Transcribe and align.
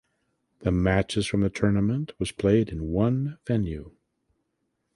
The 0.61 0.71
matches 0.71 1.27
from 1.27 1.41
the 1.41 1.51
tournament 1.51 2.13
was 2.17 2.31
played 2.31 2.69
in 2.69 2.89
one 2.91 3.37
venue. 3.45 3.91